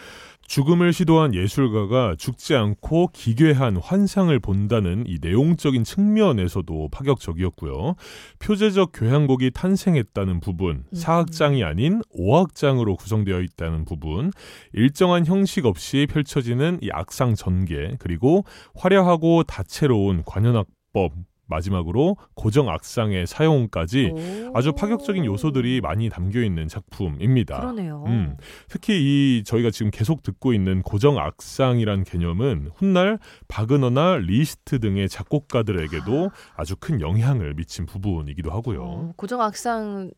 죽음을 0.48 0.94
시도한 0.94 1.34
예술가가 1.34 2.16
죽지 2.18 2.56
않고 2.56 3.10
기괴한 3.14 3.78
환상을 3.78 4.38
본다는 4.40 5.04
이 5.08 5.18
내용적인 5.22 5.84
측면에서도 5.84 6.90
파격적이었고요. 6.92 7.96
표제적 8.40 8.92
교향곡이 8.94 9.52
탄생했다는 9.52 10.40
부분, 10.42 10.84
음. 10.88 10.96
사악장이 10.96 11.64
아닌 11.64 12.02
오악장으로 12.10 12.96
구성되어 12.96 13.42
있다는 13.42 13.86
부분, 13.86 14.32
일정한 14.74 15.26
형식 15.26 15.66
없이 15.66 16.08
펼쳐지는 16.10 16.80
이 16.82 16.90
악상 16.92 17.36
전개, 17.36 17.96
그리고 18.00 18.46
화려하고 18.76 19.44
다채로운 19.44 20.24
관현악 20.26 20.68
법, 20.94 21.14
마지막으로 21.54 22.18
고정 22.34 22.70
악상의 22.70 23.28
사용까지 23.28 24.12
오. 24.14 24.52
아주 24.58 24.74
파격적인 24.74 25.26
요소들이 25.26 25.82
많이 25.82 26.10
담겨 26.10 26.42
있는 26.42 26.68
작품입니다. 26.68 27.60
그러네요. 27.60 28.04
음, 28.08 28.38
특히 28.68 28.96
이 29.40 29.44
저희가 29.44 29.70
지금 29.72 29.92
계속 29.92 30.24
듣고 30.24 30.54
있는 30.54 30.82
고정 30.82 31.18
악상이란 31.18 32.04
개념은 32.04 32.72
훗날 32.76 33.20
바그너나 33.48 34.18
리스트 34.18 34.80
등의 34.80 35.10
작곡가들에게도 35.10 36.32
아주 36.56 36.76
큰 36.80 37.02
영향을 37.02 37.54
미친 37.54 37.86
부분이기도 37.86 38.52
하고요. 38.52 38.84
어, 38.84 39.14
고정 39.16 39.42
악상 39.42 40.12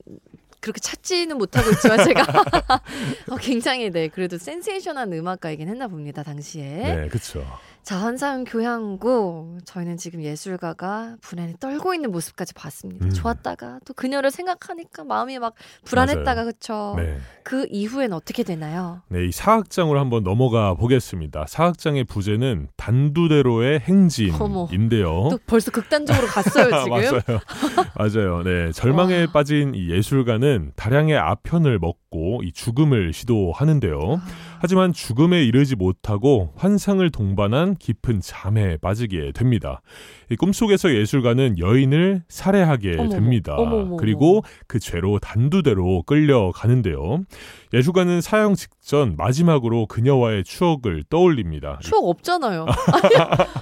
그렇게 0.60 0.80
찾지는 0.80 1.38
못하고 1.38 1.70
있지만 1.72 2.04
제가 2.04 2.24
어, 3.32 3.36
굉장히 3.40 3.92
네 3.92 4.08
그래도 4.08 4.38
센세이션한 4.38 5.14
음악가이긴 5.14 5.68
했나 5.70 5.88
봅니다 5.88 6.24
당시에. 6.24 6.64
네, 6.64 7.08
그렇죠. 7.08 7.46
자 7.84 7.98
환상 7.98 8.46
교향곡 8.46 9.60
저희는 9.66 9.98
지금 9.98 10.24
예술가가 10.24 11.18
불안에 11.22 11.54
떨고 11.60 11.94
있는 11.94 12.12
모습까지 12.12 12.56
봤습니다. 12.56 13.06
음. 13.06 13.12
좋았다가 13.12 13.80
또 13.86 13.94
그녀를 13.94 14.32
생각하니까 14.32 15.04
마음이 15.04 15.38
막 15.38 15.54
불안했다가. 15.86 16.46
그쵸. 16.46 16.96
네. 16.98 17.20
그 17.44 17.68
이후엔 17.70 18.12
어떻게 18.14 18.42
되나요? 18.42 19.02
네, 19.10 19.28
이 19.28 19.32
사악장으로 19.32 20.00
한번 20.00 20.24
넘어가 20.24 20.74
보겠습니다. 20.74 21.46
사악장의 21.48 22.06
부제는 22.06 22.70
단두대로의 22.76 23.82
행진인데요. 23.82 25.28
또 25.30 25.38
벌써 25.46 25.70
극단적으로 25.70 26.26
갔어요 26.26 26.66
지금. 26.84 26.92
어? 26.92 26.98
맞아요. 26.98 27.40
맞아요. 27.96 28.44
네. 28.44 28.72
절망에 28.72 29.26
와. 29.26 29.32
빠진 29.32 29.76
이 29.76 29.92
예술가는 29.92 30.55
다량의 30.76 31.18
아편을 31.18 31.80
먹 31.80 32.05
고 32.16 32.42
이 32.44 32.52
죽음을 32.54 33.12
시도하는데요. 33.14 34.22
하지만 34.60 34.94
죽음에 34.94 35.44
이르지 35.44 35.76
못하고 35.76 36.54
환상을 36.56 37.08
동반한 37.12 37.76
깊은 37.76 38.22
잠에 38.22 38.78
빠지게 38.78 39.32
됩니다. 39.34 39.82
이 40.32 40.36
꿈속에서 40.36 40.94
예술가는 40.96 41.60
여인을 41.60 42.24
살해하게 42.30 42.94
어머머, 42.94 43.10
됩니다. 43.10 43.56
어머머머. 43.56 43.98
그리고 43.98 44.44
그 44.68 44.80
죄로 44.80 45.20
단두대로 45.20 46.04
끌려가는데요. 46.04 47.24
예술가는 47.74 48.22
사형 48.22 48.56
직전 48.56 49.16
마지막으로 49.18 49.86
그녀와의 49.88 50.46
추억을 50.46 51.04
떠올립니다. 51.10 51.78
추억 51.82 52.08
없잖아요. 52.08 52.66
아니, 52.94 53.16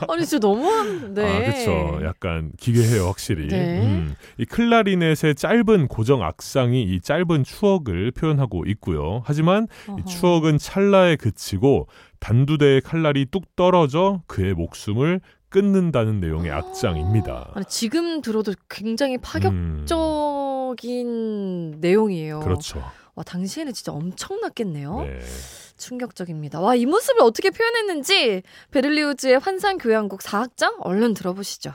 아니 0.09 0.25
진짜 0.25 0.47
너무한데. 0.47 1.25
아, 1.25 1.39
그렇죠. 1.51 2.05
약간 2.05 2.51
기괴해요, 2.59 3.07
확실히. 3.07 3.47
네. 3.47 3.81
음, 3.81 4.15
이 4.37 4.45
클라리넷의 4.45 5.35
짧은 5.35 5.87
고정 5.87 6.21
악상이 6.21 6.83
이 6.83 7.01
짧은 7.01 7.43
추억을 7.43 8.11
표현하고 8.11 8.42
있고요. 8.67 9.21
하지만. 9.25 9.67
추억은 10.07 10.57
찰나에 10.57 11.15
그치고 11.15 11.87
단두대의 12.19 12.81
칼날이 12.81 13.25
뚝 13.25 13.55
떨어져 13.55 14.21
그의 14.27 14.53
목숨을 14.53 15.21
끊는다는 15.49 16.19
내용의 16.19 16.51
악장입니다. 16.51 17.51
아니, 17.53 17.65
지금 17.65 18.21
들어도 18.21 18.53
굉장히 18.69 19.15
음, 19.15 19.85
파격적인 19.85 21.79
내용이에요. 21.79 22.39
그렇죠. 22.39 22.83
와, 23.15 23.23
당시에는 23.23 23.71
진짜 23.73 23.91
엄청났겠네요. 23.91 25.01
네. 25.01 25.19
충격적입니다. 25.77 26.59
와, 26.59 26.73
이 26.75 26.85
모습을 26.85 27.21
어떻게 27.21 27.51
표현했는지 27.51 28.41
베를리우즈의 28.71 29.37
환상 29.39 29.77
교향곡 29.77 30.21
4악장 30.21 30.77
얼른 30.79 31.13
들어보시죠. 31.13 31.73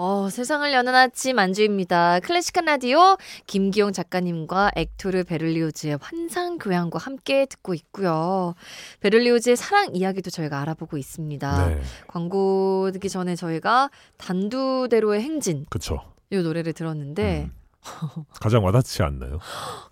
어, 0.00 0.30
세상을 0.30 0.72
여는 0.72 0.94
아침 0.94 1.40
안주입니다. 1.40 2.20
클래식한 2.20 2.66
라디오 2.66 3.16
김기용 3.48 3.90
작가님과 3.92 4.70
액토르 4.76 5.24
베를리우즈의 5.24 5.98
환상 6.00 6.58
교향과 6.58 7.00
함께 7.00 7.46
듣고 7.46 7.74
있고요. 7.74 8.54
베를리우즈의 9.00 9.56
사랑 9.56 9.96
이야기도 9.96 10.30
저희가 10.30 10.60
알아보고 10.60 10.98
있습니다. 10.98 11.66
네. 11.66 11.82
광고 12.06 12.92
듣기 12.92 13.08
전에 13.08 13.34
저희가 13.34 13.90
단두대로의 14.18 15.20
행진 15.20 15.66
그쵸. 15.68 16.00
이 16.30 16.36
노래를 16.36 16.74
들었는데 16.74 17.50
음. 17.50 18.24
가장 18.40 18.64
와닿지 18.64 19.02
않나요? 19.02 19.40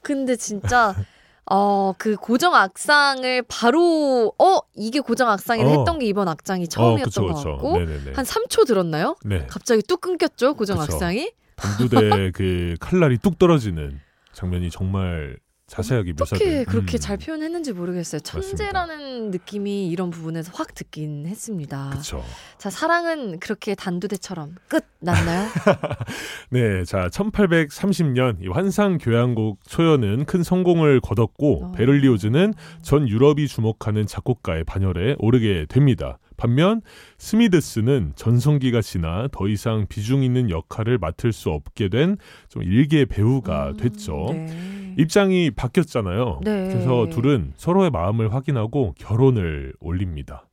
근데 0.04 0.36
진짜 0.36 0.94
어, 1.50 1.92
그 1.96 2.16
고정 2.16 2.54
악상을 2.54 3.42
바로 3.48 4.32
어, 4.38 4.58
이게 4.74 5.00
고정 5.00 5.28
악상이라 5.30 5.68
어. 5.68 5.78
했던 5.78 5.98
게 5.98 6.06
이번 6.06 6.28
악장이 6.28 6.64
어, 6.64 6.66
처음이었던 6.66 7.04
그쵸, 7.04 7.26
것 7.26 7.34
그쵸. 7.34 7.50
같고 7.52 7.78
네네네. 7.78 8.12
한 8.14 8.24
3초 8.24 8.66
들었나요? 8.66 9.16
네. 9.24 9.46
갑자기 9.48 9.82
뚝 9.82 10.00
끊겼죠 10.00 10.54
고정 10.54 10.78
그쵸. 10.78 10.94
악상이 10.94 11.30
단두대 11.56 12.32
그 12.34 12.74
칼날이 12.80 13.18
뚝 13.18 13.38
떨어지는 13.38 14.00
장면이 14.32 14.70
정말 14.70 15.38
자세하게 15.66 16.12
어떻게 16.20 16.44
묘사된. 16.44 16.64
그렇게 16.66 16.96
음. 16.96 17.00
잘 17.00 17.16
표현했는지 17.16 17.72
모르겠어요 17.72 18.20
천재라는 18.20 19.30
느낌이 19.32 19.88
이런 19.88 20.10
부분에서 20.10 20.52
확 20.54 20.74
듣긴 20.74 21.26
했습니다 21.26 21.90
그쵸. 21.92 22.22
자 22.56 22.70
사랑은 22.70 23.40
그렇게 23.40 23.74
단두대처럼 23.74 24.54
끝 24.68 24.84
났나요? 25.00 25.48
네, 26.50 26.84
자 26.84 27.08
1830년 27.08 28.42
이 28.42 28.48
환상 28.48 28.98
교향곡 28.98 29.58
초연은 29.68 30.24
큰 30.26 30.42
성공을 30.44 31.00
거뒀고 31.00 31.64
어. 31.64 31.72
베를리오즈는 31.72 32.54
전 32.82 33.08
유럽이 33.08 33.48
주목하는 33.48 34.06
작곡가의 34.06 34.64
반열에 34.64 35.16
오르게 35.18 35.66
됩니다. 35.68 36.18
반면 36.36 36.82
스미드슨은 37.18 38.12
전성기가 38.16 38.80
지나 38.82 39.28
더 39.32 39.48
이상 39.48 39.86
비중 39.88 40.22
있는 40.22 40.50
역할을 40.50 40.98
맡을 40.98 41.32
수 41.32 41.50
없게 41.50 41.88
된 41.88 42.16
좀 42.48 42.62
일개 42.62 43.04
배우가 43.04 43.70
음, 43.70 43.76
됐죠. 43.76 44.28
네. 44.30 44.94
입장이 44.98 45.50
바뀌었잖아요. 45.50 46.40
네. 46.42 46.68
그래서 46.68 47.06
둘은 47.10 47.52
서로의 47.56 47.90
마음을 47.90 48.32
확인하고 48.32 48.94
결혼을 48.98 49.74
올립니다. 49.80 50.46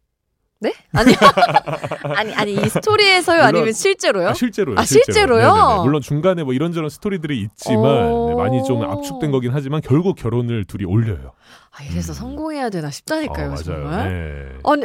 네? 0.60 0.74
아니 0.94 1.12
아니 2.16 2.34
아니 2.34 2.54
이 2.54 2.70
스토리에서요 2.70 3.38
물론- 3.38 3.48
아니면 3.56 3.74
실제로요? 3.74 4.30
아, 4.30 4.34
실제로요. 4.34 4.78
아, 4.80 4.86
실제로. 4.86 5.14
실제로요? 5.14 5.54
네네네. 5.56 5.84
물론 5.84 6.02
중간에 6.02 6.44
뭐 6.44 6.54
이런저런 6.54 6.90
스토리들이 6.90 7.40
있지만 7.42 7.86
어. 7.86 8.28
네, 8.30 8.36
많이 8.36 8.64
좀 8.64 8.82
압축된 8.84 9.32
거긴 9.32 9.52
하지만 9.54 9.82
결국 9.82 10.16
결혼을 10.16 10.64
둘이 10.66 10.86
올려요. 10.86 11.34
아, 11.72 11.84
이래서 11.84 12.14
음. 12.14 12.16
성공해야 12.16 12.70
되나 12.70 12.90
싶다니까요, 12.92 13.48
어, 13.48 13.50
맞아요. 13.50 13.64
정말. 13.64 14.10
네. 14.10 14.60
아니, 14.64 14.84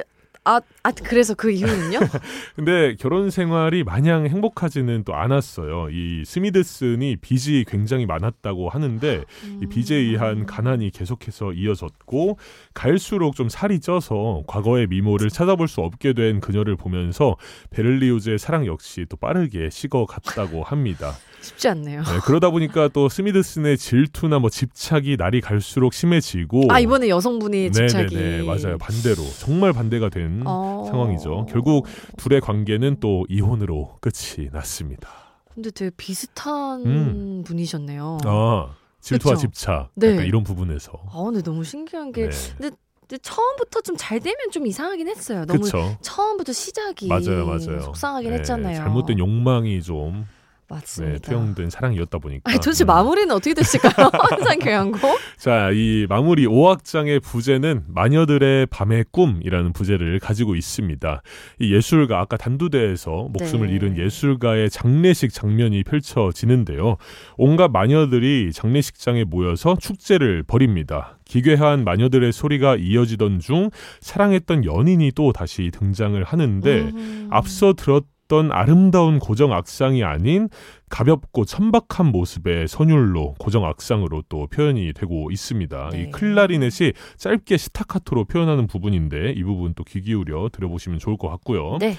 아, 0.49 0.63
아, 0.83 0.91
그래서 0.93 1.35
그 1.35 1.51
이유는요? 1.51 1.99
근데 2.57 2.97
결혼 2.99 3.29
생활이 3.29 3.85
마냥 3.85 4.27
행복하지는 4.27 5.05
또 5.05 5.15
않았어요. 5.15 5.91
이 5.91 6.25
스미드슨이 6.25 7.17
빚이 7.17 7.67
굉장히 7.69 8.07
많았다고 8.07 8.71
하는데 8.71 9.25
이 9.61 9.67
빚에 9.67 9.95
의한 9.95 10.47
가난이 10.47 10.91
계속해서 10.93 11.53
이어졌고 11.53 12.39
갈수록 12.73 13.37
좀 13.37 13.51
살이 13.51 13.79
쪄서 13.81 14.45
과거의 14.47 14.87
미모를 14.87 15.29
찾아볼 15.29 15.69
수 15.69 15.83
없게 15.83 16.15
된 16.15 16.41
그녀를 16.41 16.77
보면서 16.77 17.37
베를리우즈의 17.69 18.39
사랑 18.39 18.65
역시 18.65 19.05
또 19.11 19.19
빠르게 19.19 19.69
식어갔다고 19.71 20.63
합니다. 20.63 21.13
쉽지 21.41 21.69
않네요. 21.69 22.03
네, 22.03 22.19
그러다 22.25 22.51
보니까 22.51 22.89
또 22.89 23.09
스미드슨의 23.09 23.79
질투나 23.79 24.39
뭐 24.41 24.51
집착이 24.51 25.17
날이 25.17 25.41
갈수록 25.41 25.95
심해지고 25.95 26.65
아, 26.69 26.81
이번에 26.81 27.09
여성분이 27.09 27.71
집착이. 27.71 28.15
네네네 28.15 28.43
맞아요 28.43 28.79
반대로 28.79 29.23
정말 29.39 29.73
반대가 29.73 30.09
된 30.09 30.38
어. 30.47 30.85
상황이죠. 30.91 31.47
결국 31.49 31.87
둘의 32.17 32.41
관계는 32.41 32.99
또 33.01 33.25
이혼으로 33.29 33.97
끝이 34.01 34.49
났습니다. 34.53 35.09
근데 35.55 35.71
되게 35.71 35.91
비슷한 35.97 36.85
음. 36.87 37.43
분이셨네요. 37.47 38.19
아 38.25 38.71
질투와 39.01 39.35
그쵸? 39.35 39.49
집착 39.49 39.91
네. 39.95 40.13
약간 40.13 40.27
이런 40.27 40.45
부분에서 40.45 40.93
아, 41.13 41.23
근데 41.25 41.43
너무 41.43 41.65
신기한 41.65 42.13
게. 42.13 42.29
네. 42.29 42.71
근데 43.09 43.19
처음부터 43.23 43.81
좀 43.81 43.97
잘 43.97 44.21
되면 44.21 44.37
좀 44.53 44.67
이상하긴 44.67 45.09
했어요. 45.09 45.45
너무 45.47 45.61
그쵸 45.61 45.97
처음부터 46.03 46.53
시작이 46.53 47.09
맞아요 47.09 47.47
맞아요 47.47 47.81
속상하긴 47.81 48.31
네, 48.31 48.37
했잖아요. 48.39 48.77
잘못된 48.77 49.19
욕망이 49.19 49.81
좀 49.83 50.27
맞습니다. 50.69 51.15
네, 51.15 51.19
투영된 51.21 51.71
사랑이었다 51.71 52.19
보니까 52.19 52.51
아니, 52.51 52.59
도대체 52.59 52.85
음. 52.85 52.87
마무리는 52.87 53.31
어떻게 53.35 53.55
됐을까요? 53.55 54.11
환상 54.13 54.59
교향곡? 54.59 55.01
자, 55.39 55.71
이 55.73 56.07
마무리 56.09 56.47
5악장의 56.47 57.23
부제는 57.23 57.85
마녀들의 57.89 58.67
밤의 58.67 59.07
꿈이라는 59.11 59.73
부제를 59.73 60.19
가지고 60.19 60.55
있습니다. 60.57 61.23
이 61.61 61.75
예술가, 61.75 62.21
아까 62.21 62.37
단두대에서 62.37 63.29
목숨을 63.33 63.69
네. 63.69 63.75
잃은 63.75 63.99
예술가의 63.99 64.69
장례식 64.71 65.33
장면이 65.33 65.85
펼쳐지는데요. 65.85 66.97
온갖 67.37 67.71
마녀들이 67.71 68.53
장례식장에 68.53 69.25
모여서 69.25 69.77
축제를 69.81 70.43
벌입니다. 70.43 71.19
기괴한 71.25 71.85
마녀들의 71.85 72.33
소리가 72.33 72.77
이어지던 72.77 73.41
중 73.41 73.71
사랑했던 74.01 74.65
연인이 74.65 75.13
또 75.15 75.33
다시 75.33 75.71
등장을 75.73 76.23
하는데 76.25 76.81
음. 76.81 77.29
앞서 77.31 77.73
들었던 77.73 78.18
아름다운 78.53 79.19
고정 79.19 79.53
악상이 79.53 80.05
아닌 80.05 80.49
가볍고 80.91 81.45
천박한 81.45 82.07
모습의 82.07 82.69
선율로 82.69 83.35
고정 83.39 83.65
악상으로 83.65 84.23
또 84.29 84.47
표현이 84.47 84.93
되고 84.93 85.31
있습니다. 85.31 85.91
네. 85.93 86.03
이 86.03 86.11
클라리넷이 86.11 86.93
짧게 87.17 87.57
스타카토로 87.57 88.25
표현하는 88.27 88.67
부분인데 88.67 89.33
이 89.33 89.43
부분 89.43 89.75
또 89.75 89.85
귀 89.85 90.03
기울여 90.03 90.51
들어보시면 90.53 90.99
좋을 90.99 91.17
것 91.17 91.29
같고요. 91.29 91.79
네. 91.81 91.97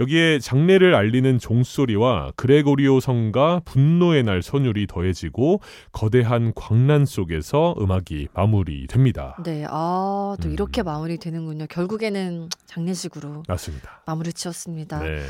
여기에 0.00 0.38
장례를 0.38 0.94
알리는 0.94 1.38
종소리와 1.38 2.32
그레고리오 2.36 3.00
성가 3.00 3.60
분노의 3.66 4.22
날 4.22 4.42
선율이 4.42 4.86
더해지고 4.86 5.60
거대한 5.92 6.52
광란 6.56 7.04
속에서 7.04 7.74
음악이 7.78 8.28
마무리됩니다. 8.32 9.36
네. 9.44 9.66
아, 9.68 10.36
또 10.40 10.48
음. 10.48 10.52
이렇게 10.52 10.82
마무리 10.82 11.18
되는군요. 11.18 11.66
결국에는 11.68 12.48
장례식으로 12.64 13.42
맞습니다. 13.46 14.02
마무리 14.06 14.32
지었습니다. 14.32 15.00
네. 15.00 15.22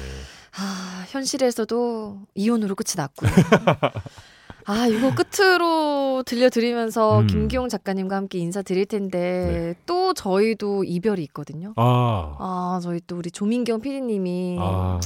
아, 0.57 1.05
현실에서도 1.09 2.21
이혼으로 2.37 2.77
끝이 2.77 2.95
났고요. 2.97 3.31
아, 4.67 4.87
이거 4.87 5.13
끝으로 5.15 6.23
들려드리면서 6.25 7.21
음. 7.21 7.27
김기용 7.27 7.69
작가님과 7.69 8.17
함께 8.17 8.39
인사드릴 8.39 8.87
텐데 8.87 9.75
또 9.87 10.13
저희도 10.15 10.85
이별이 10.85 11.23
있거든요. 11.25 11.73
아. 11.77 12.37
아, 12.39 12.81
저희 12.83 13.01
또 13.07 13.17
우리 13.17 13.31
조민경 13.31 13.81
PD님이 13.81 14.57
아. 14.61 15.01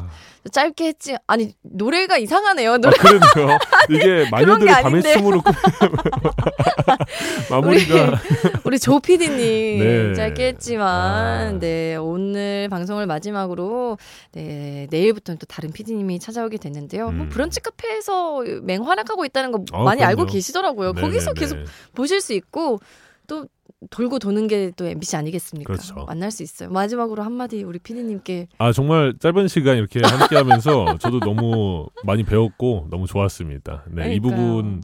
짧게 0.53 0.87
했지. 0.87 1.17
아니, 1.27 1.55
노래가 1.62 2.19
이상하네요. 2.19 2.73
아, 2.73 2.79
노래 2.79 2.97
그러네요. 2.97 3.59
이게 3.90 4.29
마녀들의 4.31 4.75
게 4.75 4.83
밤의 4.83 5.03
끝- 5.03 5.14
마무리가 7.51 8.19
우리 8.64 8.79
조 8.79 9.01
PD님 9.01 9.38
네. 9.81 10.14
짧게 10.14 10.47
했지만 10.49 11.57
아. 11.57 11.59
네 11.59 11.97
오늘 11.97 12.69
방송을 12.71 13.07
마지막으로 13.07 13.99
네 14.33 14.87
내일부터는 14.90 15.38
또 15.38 15.47
다른 15.47 15.73
PD님이 15.73 16.19
찾아오게 16.19 16.59
됐는데요. 16.59 17.11
뭐 17.11 17.25
음. 17.27 17.29
브런치 17.31 17.61
카페에서 17.61 18.43
맹활약하고 18.62 19.25
있다는 19.25 19.44
거 19.53 19.65
아, 19.73 19.83
많이 19.83 20.03
알고 20.03 20.23
그럼요. 20.23 20.33
계시더라고요. 20.33 20.93
거기서 20.95 21.33
네네네. 21.35 21.41
계속 21.41 21.59
보실 21.95 22.21
수 22.21 22.33
있고 22.35 22.81
또 23.27 23.47
돌고 23.91 24.19
도는 24.19 24.49
게 24.49 24.73
또 24.77 24.87
MBC 24.87 25.17
아니겠습니까? 25.17 25.73
그렇죠. 25.73 25.95
만날 26.07 26.31
수 26.31 26.43
있어요. 26.43 26.71
마지막으로 26.71 27.23
한마디 27.23 27.63
우리 27.63 27.79
PD님께 27.79 28.49
아 28.59 28.73
정말 28.73 29.15
짧은 29.21 29.49
시간 29.49 29.77
이렇게 29.77 30.01
함께하면서 30.03 30.97
저도 30.99 31.21
너무 31.21 31.87
많이 32.05 32.23
배웠고 32.25 32.89
너무 32.91 33.07
좋았습니다. 33.07 33.85
네, 33.89 34.15
이 34.15 34.21
부분 34.21 34.83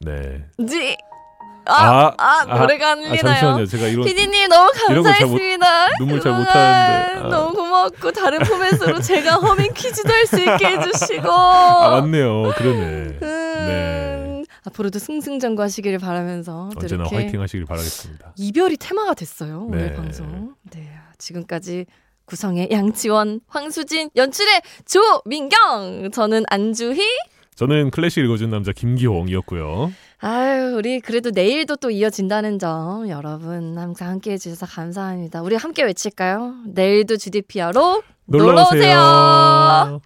네. 0.00 0.46
지 0.68 0.96
아, 1.70 2.12
아, 2.16 2.44
노래가 2.58 2.92
안 2.92 2.98
아, 2.98 3.02
들리나요? 3.02 3.18
잠시만요. 3.20 3.66
제가 3.66 3.86
이런 3.88 4.04
PD님 4.06 4.48
너무 4.48 4.70
이런 4.88 5.02
거잘 5.02 5.26
못- 5.26 5.32
감사했습니다. 5.32 5.88
눈물 5.98 6.20
잘 6.20 6.32
못하는데. 6.32 7.20
아. 7.26 7.28
너무 7.28 7.52
고맙고 7.54 8.10
다른 8.12 8.38
포맷으로 8.38 9.00
제가 9.00 9.34
허밍 9.34 9.72
퀴즈도 9.74 10.08
할 10.10 10.26
수 10.26 10.40
있게 10.40 10.66
해주시고 10.66 11.30
아 11.30 12.00
맞네요. 12.00 12.52
그러네. 12.56 12.80
음, 13.22 13.47
네. 13.68 14.44
앞으로도 14.64 14.98
승승장구하시기를 14.98 15.98
바라면서 15.98 16.70
또 16.74 16.80
언제나 16.80 17.04
화이팅 17.04 17.40
하시길 17.40 17.64
바라겠습니다. 17.66 18.34
이별이 18.36 18.76
테마가 18.76 19.14
됐어요 19.14 19.66
오늘 19.68 19.88
네. 19.90 19.94
방송. 19.94 20.54
네 20.70 20.90
지금까지 21.18 21.86
구성의 22.26 22.68
양치원, 22.70 23.40
황수진, 23.46 24.10
연출의 24.14 24.60
조민경, 24.84 26.10
저는 26.12 26.44
안주희. 26.48 27.00
저는 27.54 27.90
클래식 27.90 28.22
읽어준 28.24 28.50
남자 28.50 28.72
김기홍이었고요. 28.72 29.90
아유, 30.20 30.74
우리 30.76 31.00
그래도 31.00 31.30
내일도 31.30 31.76
또 31.76 31.90
이어진다는 31.90 32.58
점 32.58 33.08
여러분 33.08 33.78
항상 33.78 34.10
함께 34.10 34.32
해주셔서 34.32 34.66
감사합니다. 34.66 35.42
우리 35.42 35.56
함께 35.56 35.84
외칠까요? 35.84 36.54
내일도 36.66 37.16
GDPR로 37.16 38.02
놀러 38.26 38.62
오세요. 38.62 40.00